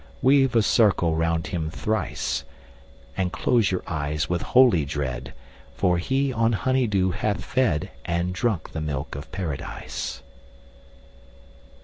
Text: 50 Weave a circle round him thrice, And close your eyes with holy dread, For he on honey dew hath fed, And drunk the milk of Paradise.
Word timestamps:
50 0.15 0.15
Weave 0.23 0.55
a 0.55 0.61
circle 0.63 1.15
round 1.15 1.45
him 1.45 1.69
thrice, 1.69 2.43
And 3.15 3.31
close 3.31 3.69
your 3.69 3.83
eyes 3.85 4.27
with 4.27 4.41
holy 4.41 4.83
dread, 4.83 5.31
For 5.75 5.99
he 5.99 6.33
on 6.33 6.53
honey 6.53 6.87
dew 6.87 7.11
hath 7.11 7.45
fed, 7.45 7.91
And 8.03 8.33
drunk 8.33 8.71
the 8.71 8.81
milk 8.81 9.13
of 9.13 9.31
Paradise. 9.31 10.23